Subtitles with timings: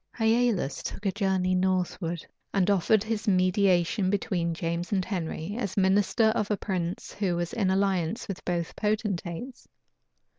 [0.01, 0.07] [*]* Polyd.
[0.07, 0.13] Virg.
[0.13, 0.61] p.
[0.63, 0.63] 603.
[0.63, 6.29] Hialas took a journey northwards, and offered his mediation between James and Henry, as minister
[6.33, 9.67] of a prince who was in alliance with both potentates.